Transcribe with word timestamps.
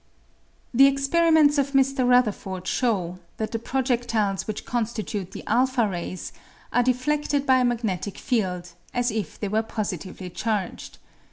The 0.73 0.87
experiments 0.87 1.59
of 1.59 1.73
Mr. 1.73 2.09
Rutherford 2.09 2.65
show 2.65 3.19
that 3.37 3.51
the 3.51 3.59
pro 3.59 3.83
jediles 3.83 4.47
which 4.47 4.65
constitute 4.65 5.29
the 5.31 5.43
a 5.45 5.87
rays 5.87 6.33
are 6.73 6.81
defleded 6.83 7.45
by 7.45 7.59
a 7.59 7.63
magnetic 7.65 8.17
field, 8.17 8.71
as 8.95 9.11
if 9.11 9.39
they 9.39 9.47
were 9.47 9.61
positively 9.61 10.31
charged. 10.31 10.97